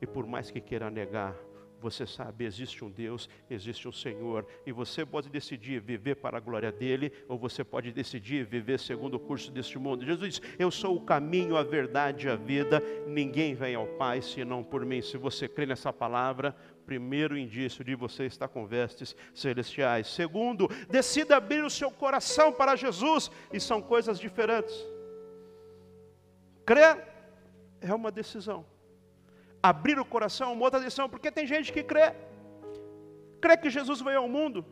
[0.00, 1.36] E por mais que queira negar,
[1.80, 6.40] você sabe, existe um Deus, existe um Senhor, e você pode decidir viver para a
[6.40, 10.04] glória dele, ou você pode decidir viver segundo o curso deste mundo.
[10.04, 14.20] Jesus diz: Eu sou o caminho, a verdade e a vida, ninguém vem ao Pai
[14.20, 15.00] senão por mim.
[15.00, 20.06] Se você crê nessa palavra, primeiro indício de você estar com vestes celestiais.
[20.08, 24.74] Segundo, decida abrir o seu coração para Jesus, e são coisas diferentes.
[26.66, 27.08] Crer
[27.80, 28.66] é uma decisão.
[29.62, 32.12] Abrir o coração uma outra decisão, porque tem gente que crê.
[33.40, 34.64] Crê que Jesus veio ao mundo,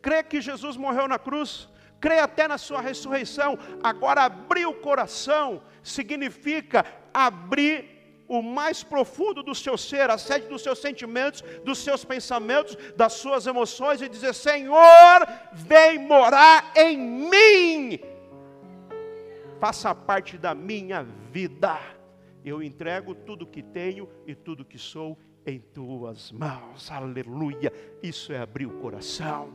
[0.00, 1.68] crê que Jesus morreu na cruz,
[2.00, 3.58] crê até na sua ressurreição.
[3.82, 7.92] Agora, abrir o coração significa abrir
[8.28, 13.12] o mais profundo do seu ser, a sede dos seus sentimentos, dos seus pensamentos, das
[13.12, 18.00] suas emoções e dizer: Senhor, vem morar em mim,
[19.60, 21.78] faça parte da minha vida.
[22.44, 26.90] Eu entrego tudo que tenho e tudo que sou em tuas mãos.
[26.90, 27.72] Aleluia.
[28.02, 29.52] Isso é abrir o coração.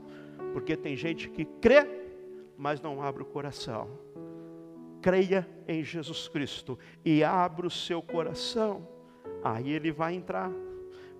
[0.54, 1.86] Porque tem gente que crê,
[2.58, 4.08] mas não abre o coração
[5.08, 8.86] creia em Jesus Cristo e abra o seu coração,
[9.44, 10.52] aí ele vai entrar.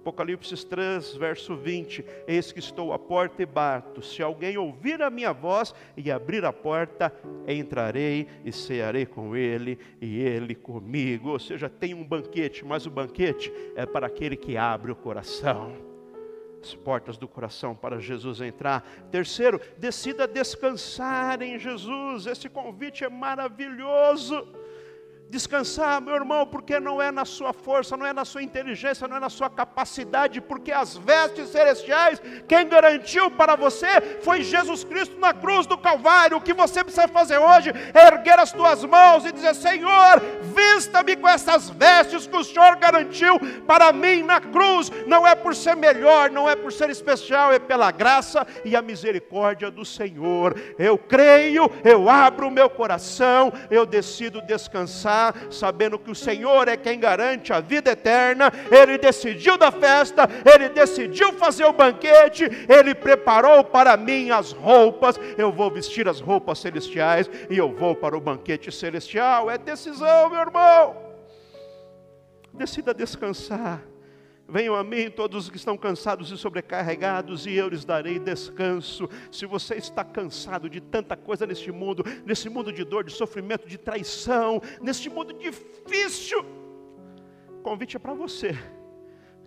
[0.08, 4.02] Apocalipse 3, verso 20: Eis que estou à porta e bato.
[4.02, 7.14] Se alguém ouvir a minha voz e abrir a porta,
[7.46, 11.32] entrarei e cearei com ele e ele comigo.
[11.32, 15.76] Ou seja, tem um banquete, mas o banquete é para aquele que abre o coração
[16.60, 18.82] as portas do coração para Jesus entrar.
[19.12, 22.26] Terceiro, decida descansar em Jesus.
[22.26, 24.48] Esse convite é maravilhoso
[25.30, 29.18] descansar, meu irmão, porque não é na sua força, não é na sua inteligência, não
[29.18, 35.20] é na sua capacidade, porque as vestes celestiais, quem garantiu para você foi Jesus Cristo
[35.20, 36.38] na cruz do Calvário.
[36.38, 40.22] O que você precisa fazer hoje é erguer as tuas mãos e dizer: Senhor,
[40.56, 44.90] vista-me com essas vestes que o Senhor garantiu para mim na cruz.
[45.06, 48.82] Não é por ser melhor, não é por ser especial, é pela graça e a
[48.82, 50.58] misericórdia do Senhor.
[50.80, 55.17] Eu creio, eu abro o meu coração, eu decido descansar
[55.50, 58.52] sabendo que o Senhor é quem garante a vida eterna.
[58.72, 65.20] Ele decidiu da festa, ele decidiu fazer o banquete, ele preparou para mim as roupas.
[65.38, 69.50] Eu vou vestir as roupas celestiais e eu vou para o banquete celestial.
[69.50, 70.96] É decisão, meu irmão.
[72.54, 73.82] Decida descansar.
[74.50, 79.10] Venham a mim todos os que estão cansados e sobrecarregados, e eu lhes darei descanso.
[79.30, 83.68] Se você está cansado de tanta coisa neste mundo, nesse mundo de dor, de sofrimento,
[83.68, 86.46] de traição, neste mundo difícil,
[87.50, 88.58] o convite é para você,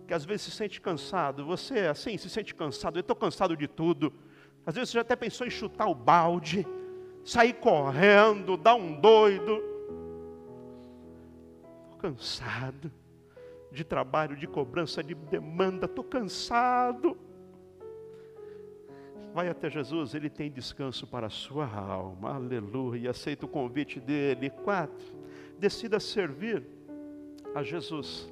[0.07, 1.43] que às vezes se sente cansado.
[1.45, 4.13] Você, assim, se sente cansado, eu estou cansado de tudo.
[4.63, 6.67] Às vezes você já até pensou em chutar o balde,
[7.25, 9.63] sair correndo, dar um doido.
[11.89, 13.00] Estou cansado
[13.71, 17.17] de trabalho, de cobrança, de demanda, estou cansado.
[19.33, 23.11] Vai até Jesus, ele tem descanso para a sua alma, aleluia.
[23.11, 24.49] Aceita o convite dele.
[24.49, 25.05] Quatro,
[25.57, 26.65] decida servir
[27.55, 28.31] a Jesus.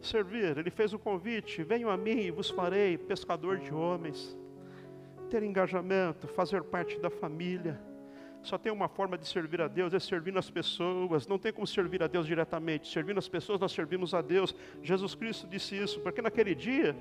[0.00, 4.36] Servir, ele fez o convite: venham a mim e vos farei pescador de homens.
[5.30, 7.87] Ter engajamento, fazer parte da família
[8.42, 11.26] só tem uma forma de servir a Deus, é servindo as pessoas.
[11.26, 12.88] Não tem como servir a Deus diretamente.
[12.88, 14.54] Servindo as pessoas, nós servimos a Deus.
[14.82, 16.96] Jesus Cristo disse isso, porque naquele dia,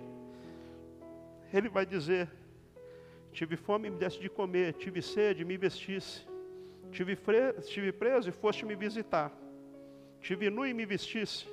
[1.53, 2.29] Ele vai dizer
[3.37, 4.73] Tive fome e me desse de comer.
[4.73, 6.25] Tive sede e me vestisse.
[6.91, 7.53] Tive, fre...
[7.59, 9.31] Estive preso e foste me visitar.
[10.19, 11.45] Tive nu e me vestisse.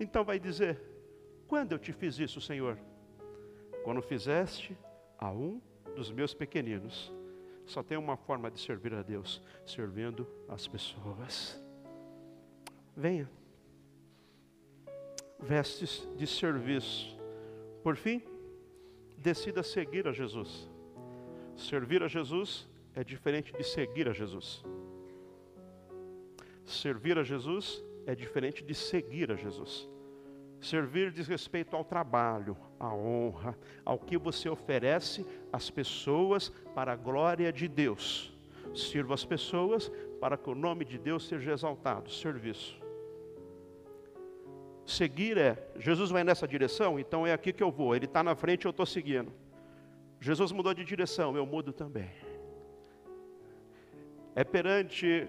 [0.00, 0.80] Então vai dizer:
[1.46, 2.76] Quando eu te fiz isso, Senhor?
[3.88, 4.76] Quando fizeste
[5.18, 5.62] a um
[5.96, 7.10] dos meus pequeninos.
[7.64, 11.58] Só tem uma forma de servir a Deus: servindo as pessoas.
[12.94, 13.26] Venha.
[15.40, 17.16] Vestes de serviço.
[17.82, 18.22] Por fim,
[19.16, 20.68] decida seguir a Jesus.
[21.56, 24.62] Servir a Jesus é diferente de seguir a Jesus.
[26.66, 29.88] Servir a Jesus é diferente de seguir a Jesus.
[30.60, 36.96] Servir diz respeito ao trabalho, à honra, ao que você oferece às pessoas para a
[36.96, 38.32] glória de Deus.
[38.74, 42.10] Sirva as pessoas para que o nome de Deus seja exaltado.
[42.10, 42.78] Serviço.
[44.84, 47.94] Seguir é, Jesus vai nessa direção, então é aqui que eu vou.
[47.94, 49.30] Ele está na frente, eu estou seguindo.
[50.20, 52.10] Jesus mudou de direção, eu mudo também.
[54.34, 55.28] É perante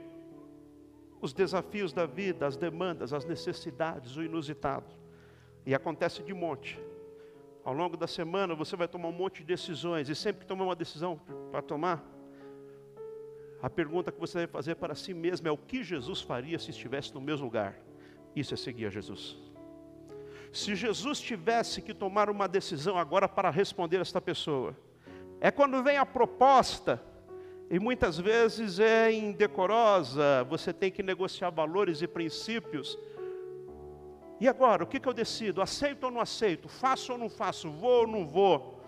[1.22, 4.86] os desafios da vida, as demandas, as necessidades, o inusitado.
[5.66, 6.80] E acontece de monte.
[7.70, 10.64] Ao longo da semana você vai tomar um monte de decisões, e sempre que tomar
[10.66, 12.04] uma decisão para tomar,
[13.62, 16.72] a pergunta que você deve fazer para si mesmo é: o que Jesus faria se
[16.72, 17.78] estivesse no mesmo lugar?
[18.36, 19.38] Isso é seguir a Jesus.
[20.52, 24.76] Se Jesus tivesse que tomar uma decisão agora para responder esta pessoa,
[25.40, 27.00] é quando vem a proposta,
[27.70, 32.98] e muitas vezes é indecorosa, você tem que negociar valores e princípios.
[34.40, 35.62] E agora, o que, que eu decido?
[35.62, 36.70] Aceito ou não aceito?
[36.70, 37.70] Faço ou não faço?
[37.70, 38.80] Vou ou não vou?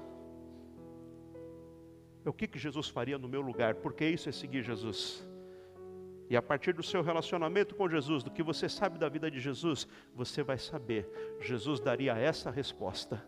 [2.26, 3.76] O que, que Jesus faria no meu lugar?
[3.76, 5.28] Porque isso é seguir Jesus.
[6.30, 9.40] E a partir do seu relacionamento com Jesus, do que você sabe da vida de
[9.40, 9.86] Jesus,
[10.16, 11.38] você vai saber.
[11.42, 13.22] Jesus daria essa resposta.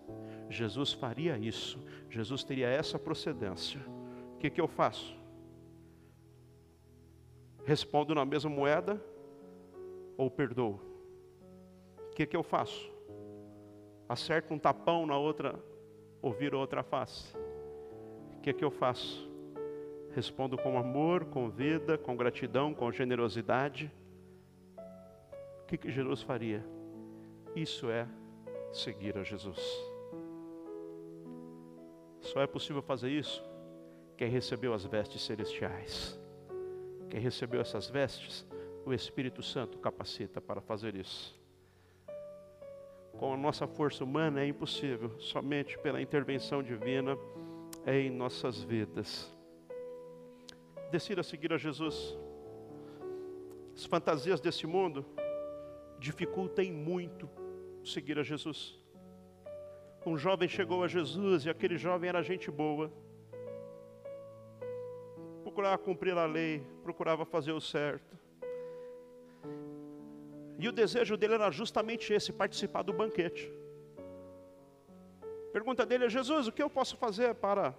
[0.50, 1.84] Jesus faria isso.
[2.10, 3.82] Jesus teria essa procedência.
[4.36, 5.14] O que, que eu faço?
[7.66, 9.04] Respondo na mesma moeda
[10.16, 10.93] ou perdoo?
[12.13, 12.93] O que, que eu faço?
[14.08, 15.60] Acerto um tapão na outra
[16.21, 17.36] ou viro outra face?
[18.38, 19.28] O que, que eu faço?
[20.12, 23.91] Respondo com amor, com vida, com gratidão, com generosidade.
[24.78, 26.63] O que, que Jesus faria?
[27.56, 28.08] Isso é
[28.71, 29.60] seguir a Jesus.
[32.21, 33.43] Só é possível fazer isso
[34.15, 36.15] quem recebeu as vestes celestiais.
[37.10, 38.45] Quem recebeu essas vestes,
[38.86, 41.41] o Espírito Santo capacita para fazer isso.
[43.17, 47.17] Com a nossa força humana é impossível, somente pela intervenção divina
[47.86, 49.34] em nossas vidas
[50.93, 52.15] decida seguir a Jesus.
[53.76, 55.04] As fantasias desse mundo
[55.97, 57.28] dificultam muito
[57.84, 58.80] seguir a Jesus.
[60.06, 62.93] Um jovem chegou a Jesus e aquele jovem era gente boa.
[65.41, 68.15] Procurava cumprir a lei, procurava fazer o certo.
[70.58, 73.52] E o desejo dele era justamente esse: participar do banquete.
[75.52, 77.74] Pergunta dele é: Jesus, o que eu posso fazer para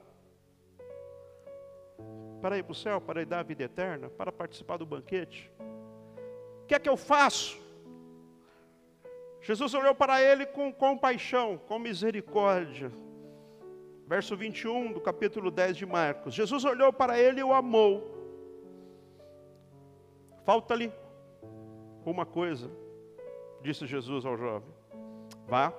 [2.41, 5.51] para ir para o céu, para ir dar a vida eterna, para participar do banquete?
[6.63, 7.59] O que é que eu faço?
[9.41, 12.93] Jesus olhou para ele com compaixão, com misericórdia.
[14.07, 16.35] Verso 21 do capítulo 10 de Marcos.
[16.35, 17.95] Jesus olhou para ele e o amou.
[20.45, 20.93] Falta-lhe
[22.11, 22.71] uma coisa,
[23.63, 24.73] disse Jesus ao jovem:
[25.47, 25.73] Vá,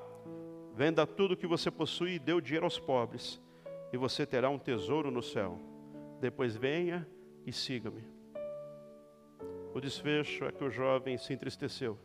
[0.73, 3.41] venda tudo que você possui e dê o dinheiro aos pobres,
[3.91, 5.59] e você terá um tesouro no céu
[6.19, 7.07] depois venha
[7.45, 8.03] e siga-me.
[9.73, 11.99] O desfecho é que o jovem se entristeceu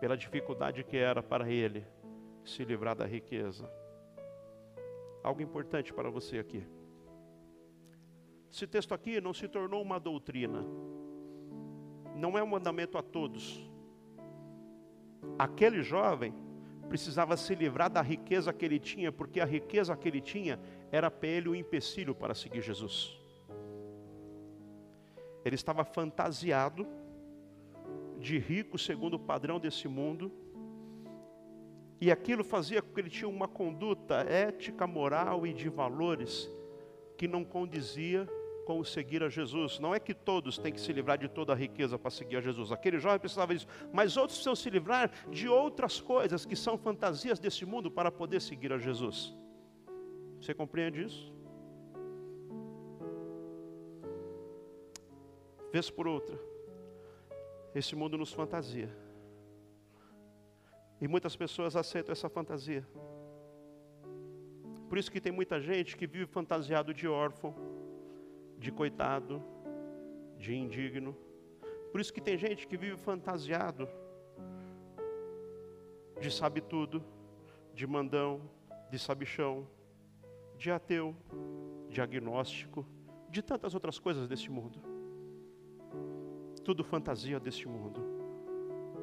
[0.00, 1.86] pela dificuldade que era para ele
[2.44, 3.70] se livrar da riqueza.
[5.22, 6.66] Algo importante para você aqui.
[8.50, 10.64] Esse texto aqui não se tornou uma doutrina,
[12.20, 13.68] não é um mandamento a todos.
[15.38, 16.34] Aquele jovem
[16.88, 20.60] precisava se livrar da riqueza que ele tinha, porque a riqueza que ele tinha
[20.92, 23.18] era para ele um empecilho para seguir Jesus.
[25.44, 26.86] Ele estava fantasiado
[28.18, 30.30] de rico segundo o padrão desse mundo,
[32.00, 36.50] e aquilo fazia com que ele tinha uma conduta ética, moral e de valores
[37.16, 38.28] que não condizia
[38.70, 39.80] com o seguir a Jesus.
[39.80, 42.40] Não é que todos têm que se livrar de toda a riqueza para seguir a
[42.40, 42.70] Jesus.
[42.70, 47.40] Aquele jovem precisava disso, mas outros precisam se livrar de outras coisas que são fantasias
[47.40, 49.36] desse mundo para poder seguir a Jesus.
[50.40, 51.34] Você compreende isso?
[55.72, 56.38] Vez por outra,
[57.74, 58.88] esse mundo nos fantasia.
[61.00, 62.86] E muitas pessoas aceitam essa fantasia.
[64.88, 67.79] Por isso que tem muita gente que vive fantasiado de órfão,
[68.60, 69.42] de coitado,
[70.38, 71.16] de indigno.
[71.90, 73.88] Por isso que tem gente que vive fantasiado
[76.20, 77.02] de sabe tudo,
[77.72, 78.42] de mandão,
[78.90, 79.66] de sabichão,
[80.58, 81.16] de ateu,
[81.88, 82.86] de agnóstico,
[83.30, 84.78] de tantas outras coisas deste mundo.
[86.62, 88.02] Tudo fantasia deste mundo.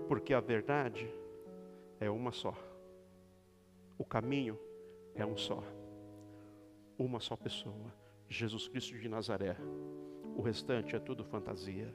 [0.08, 1.12] Porque a verdade
[2.00, 2.54] é uma só.
[3.98, 4.58] O caminho
[5.16, 5.64] é um só.
[6.98, 7.92] Uma só pessoa,
[8.28, 9.56] Jesus Cristo de Nazaré.
[10.36, 11.94] O restante é tudo fantasia.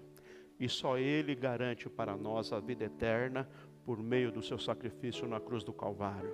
[0.58, 3.48] E só Ele garante para nós a vida eterna
[3.84, 6.32] por meio do seu sacrifício na cruz do Calvário.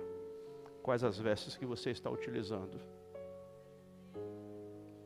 [0.81, 2.79] Quais as vestes que você está utilizando?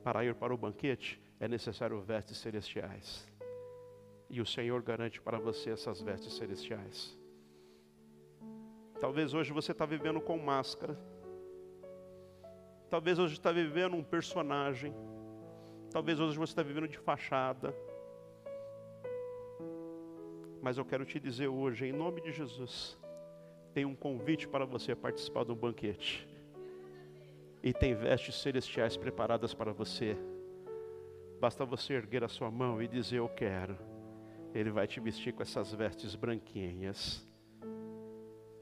[0.03, 3.25] Para ir para o banquete é necessário vestes celestiais.
[4.29, 7.17] E o Senhor garante para você essas vestes celestiais.
[8.99, 10.97] Talvez hoje você está vivendo com máscara.
[12.93, 14.93] Talvez hoje está vivendo um personagem.
[15.89, 17.75] Talvez hoje você está vivendo de fachada.
[20.61, 22.95] Mas eu quero te dizer hoje, em nome de Jesus,
[23.73, 26.29] tem um convite para você participar de um banquete.
[27.63, 30.15] E tem vestes celestiais preparadas para você.
[31.39, 33.75] Basta você erguer a sua mão e dizer: Eu quero.
[34.53, 37.27] Ele vai te vestir com essas vestes branquinhas.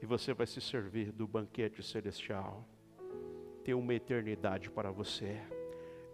[0.00, 2.66] E você vai se servir do banquete celestial.
[3.64, 5.40] Tem uma eternidade para você.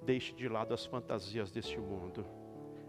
[0.02, 2.24] Deixe de lado as fantasias deste mundo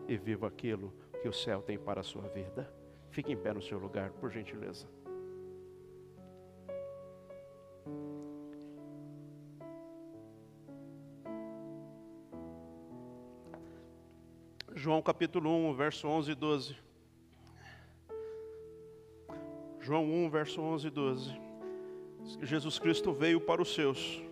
[0.07, 2.71] e viva aquilo que o céu tem para a sua vida.
[3.09, 4.87] Fique em pé no seu lugar, por gentileza.
[14.75, 16.75] João capítulo 1, verso 11 e 12.
[19.81, 21.41] João 1, verso 11 e 12.
[22.41, 24.23] Jesus Cristo veio para os seus.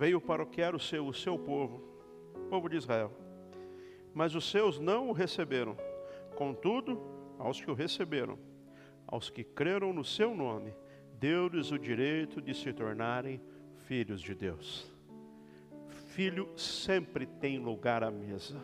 [0.00, 1.82] Veio para o que era o seu, o seu povo,
[2.34, 3.12] o povo de Israel.
[4.14, 5.76] Mas os seus não o receberam.
[6.34, 6.98] Contudo,
[7.38, 8.38] aos que o receberam,
[9.06, 10.74] aos que creram no seu nome,
[11.18, 13.42] deu-lhes o direito de se tornarem
[13.84, 14.90] filhos de Deus.
[16.14, 18.58] Filho sempre tem lugar à mesa.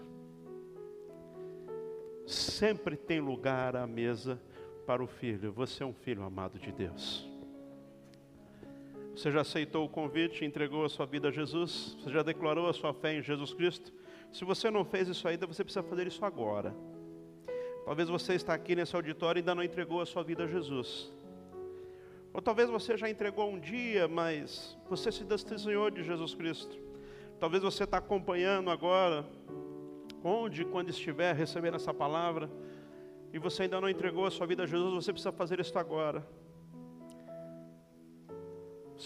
[2.27, 4.41] Sempre tem lugar à mesa
[4.87, 5.53] para o filho.
[5.53, 7.36] Você é um filho amado de Deus.
[9.17, 11.97] Você já aceitou o convite, entregou a sua vida a Jesus?
[11.99, 13.91] Você já declarou a sua fé em Jesus Cristo?
[14.31, 16.77] Se você não fez isso ainda, você precisa fazer isso agora.
[17.87, 21.11] Talvez você está aqui nesse auditório e ainda não entregou a sua vida a Jesus.
[22.35, 26.77] Ou talvez você já entregou um dia, mas você se desenhou de Jesus Cristo.
[27.41, 29.25] Talvez você está acompanhando agora,
[30.23, 32.51] onde, quando estiver recebendo essa palavra,
[33.33, 36.23] e você ainda não entregou a sua vida a Jesus, você precisa fazer isso agora.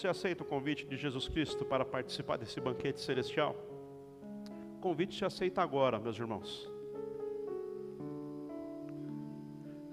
[0.01, 3.55] Você aceita o convite de Jesus Cristo para participar desse banquete celestial?
[4.75, 6.67] O convite se aceita agora, meus irmãos.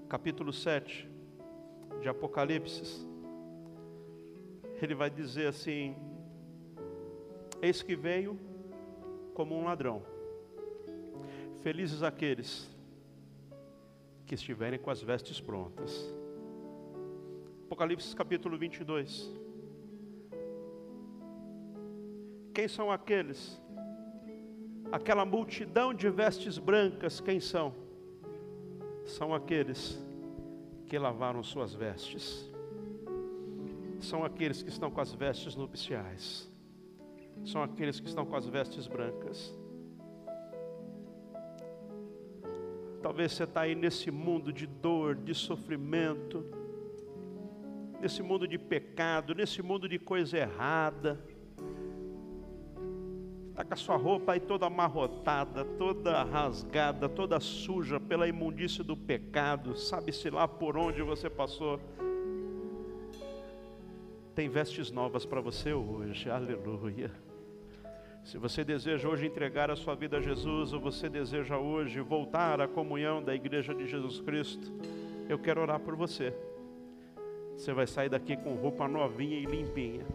[0.09, 1.07] capítulo 7
[2.01, 3.07] de Apocalipse,
[4.81, 5.95] ele vai dizer assim:
[7.61, 8.39] Eis que venho
[9.35, 10.01] como um ladrão.
[11.61, 12.67] Felizes aqueles
[14.25, 16.11] que estiverem com as vestes prontas.
[17.67, 19.48] Apocalipse capítulo 22.
[22.59, 23.57] Quem são aqueles?
[24.91, 27.73] Aquela multidão de vestes brancas, quem são?
[29.05, 29.97] são aqueles
[30.85, 32.51] que lavaram suas vestes,
[34.01, 36.51] são aqueles que estão com as vestes nupciais,
[37.45, 39.57] são aqueles que estão com as vestes brancas.
[43.01, 46.45] Talvez você está aí nesse mundo de dor, de sofrimento,
[48.01, 51.28] nesse mundo de pecado, nesse mundo de coisa errada
[53.69, 59.77] com a sua roupa aí toda amarrotada, toda rasgada, toda suja pela imundície do pecado,
[59.77, 61.79] sabe-se lá por onde você passou.
[64.33, 67.11] Tem vestes novas para você hoje, aleluia.
[68.23, 72.59] Se você deseja hoje entregar a sua vida a Jesus, ou você deseja hoje voltar
[72.59, 74.73] à comunhão da igreja de Jesus Cristo,
[75.29, 76.33] eu quero orar por você.
[77.55, 80.07] Você vai sair daqui com roupa novinha e limpinha.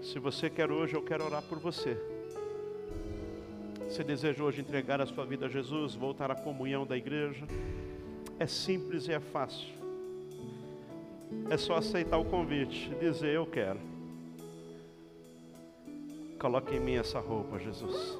[0.00, 2.15] Se você quer hoje, eu quero orar por você.
[3.88, 7.46] Você deseja hoje entregar a sua vida a Jesus, voltar à comunhão da igreja?
[8.38, 9.74] É simples e é fácil.
[11.48, 13.78] É só aceitar o convite, dizer eu quero.
[16.38, 18.18] Coloque em mim essa roupa, Jesus.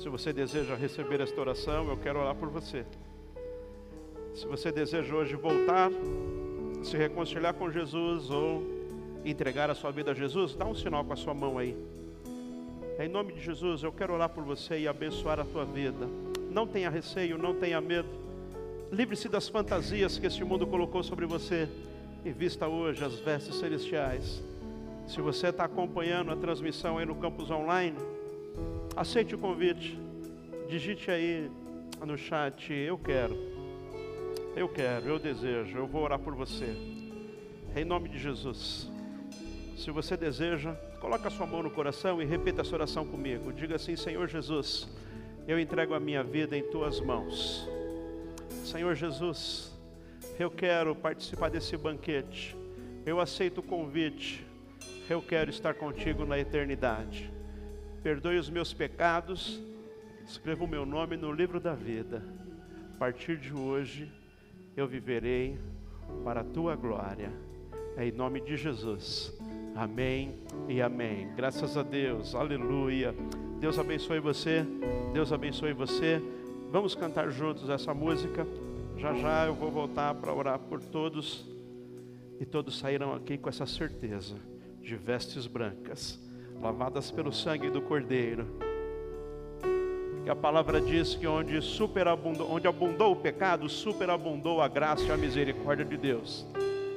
[0.00, 2.86] Se você deseja receber esta oração, eu quero orar por você.
[4.34, 5.90] Se você deseja hoje voltar
[6.82, 8.62] se reconciliar com Jesus ou
[9.24, 11.76] entregar a sua vida a Jesus, dá um sinal com a sua mão aí.
[13.00, 16.06] Em nome de Jesus, eu quero orar por você e abençoar a tua vida.
[16.50, 18.10] Não tenha receio, não tenha medo.
[18.92, 21.66] Livre-se das fantasias que este mundo colocou sobre você
[22.26, 24.44] e vista hoje as vestes celestiais.
[25.06, 27.96] Se você está acompanhando a transmissão aí no campus online,
[28.94, 29.98] aceite o convite.
[30.68, 31.50] Digite aí
[32.04, 33.34] no chat, eu quero.
[34.54, 36.76] Eu quero, eu desejo, eu vou orar por você.
[37.74, 38.90] Em nome de Jesus.
[39.74, 43.52] Se você deseja, coloque a sua mão no coração e repita essa oração comigo.
[43.52, 44.88] Diga assim: Senhor Jesus,
[45.48, 47.68] eu entrego a minha vida em tuas mãos.
[48.64, 49.72] Senhor Jesus,
[50.38, 52.56] eu quero participar desse banquete.
[53.04, 54.46] Eu aceito o convite.
[55.08, 57.32] Eu quero estar contigo na eternidade.
[58.02, 59.60] Perdoe os meus pecados.
[60.24, 62.22] Escreva o meu nome no livro da vida.
[62.94, 64.12] A partir de hoje,
[64.76, 65.58] eu viverei
[66.22, 67.32] para a tua glória.
[67.96, 69.39] É em nome de Jesus.
[69.74, 70.34] Amém
[70.68, 71.28] e amém.
[71.36, 72.34] Graças a Deus.
[72.34, 73.14] Aleluia.
[73.58, 74.66] Deus abençoe você.
[75.12, 76.22] Deus abençoe você.
[76.70, 78.46] Vamos cantar juntos essa música.
[78.96, 81.46] Já já eu vou voltar para orar por todos.
[82.38, 84.36] E todos sairão aqui com essa certeza
[84.80, 86.18] de vestes brancas,
[86.60, 88.46] lavadas pelo sangue do Cordeiro.
[90.24, 95.10] Que a palavra diz que onde superabundou, onde abundou o pecado, superabundou a graça e
[95.10, 96.46] a misericórdia de Deus.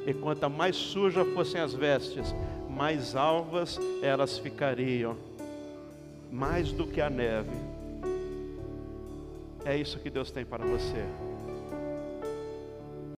[0.06, 2.34] E quanto mais sujas fossem as vestes,
[2.76, 5.16] mais alvas elas ficariam,
[6.32, 7.52] mais do que a neve.
[9.66, 11.06] É isso que Deus tem para você.